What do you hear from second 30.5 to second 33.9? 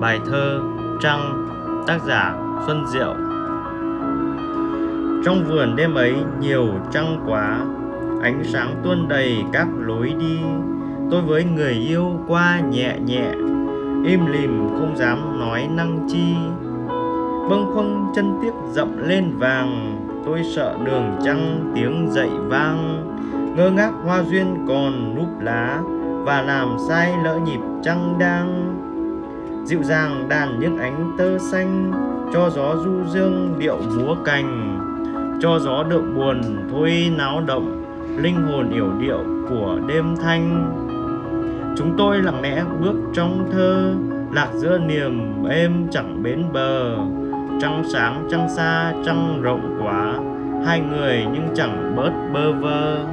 những ánh tơ xanh, Cho gió du dương điệu